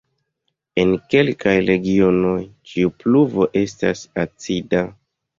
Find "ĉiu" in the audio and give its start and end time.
2.71-2.93